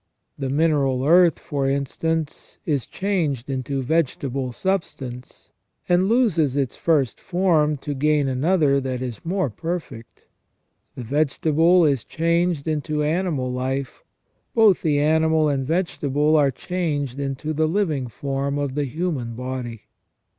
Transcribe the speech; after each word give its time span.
The 0.35 0.49
mineral 0.49 1.05
earth, 1.05 1.37
for 1.37 1.69
instance, 1.69 2.57
is 2.65 2.87
changed 2.87 3.51
into 3.51 3.83
vegetable 3.83 4.51
substance, 4.51 5.51
and 5.87 6.09
loses 6.09 6.55
its 6.55 6.75
first 6.75 7.19
form 7.21 7.77
to 7.85 7.93
gain 7.93 8.27
another 8.27 8.79
that 8.81 9.03
is 9.03 9.23
more 9.23 9.51
perfect; 9.51 10.25
the 10.95 11.03
vegetable 11.03 11.85
is 11.85 12.03
changed 12.03 12.67
into 12.67 13.03
animal 13.03 13.51
life; 13.51 14.03
both 14.55 14.81
the 14.81 14.97
animal 14.99 15.47
and 15.47 15.67
vegetable 15.67 16.35
are 16.35 16.49
changed 16.49 17.19
into 17.19 17.53
the 17.53 17.67
living 17.67 18.07
form 18.07 18.57
of 18.57 18.73
the 18.73 18.85
human 18.85 19.35
body. 19.35 19.81